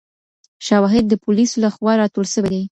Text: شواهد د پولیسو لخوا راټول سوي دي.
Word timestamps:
شواهد 0.67 1.03
د 1.07 1.13
پولیسو 1.23 1.57
لخوا 1.65 1.93
راټول 2.01 2.25
سوي 2.33 2.49
دي. 2.55 2.63